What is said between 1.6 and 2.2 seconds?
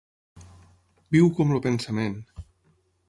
pensament.